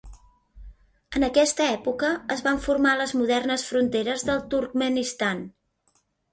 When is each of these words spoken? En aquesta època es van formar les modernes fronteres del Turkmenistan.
En 1.19 1.25
aquesta 1.27 1.67
època 1.73 2.09
es 2.37 2.41
van 2.49 2.59
formar 2.69 2.95
les 3.03 3.15
modernes 3.21 3.69
fronteres 3.69 4.27
del 4.33 4.45
Turkmenistan. 4.57 5.49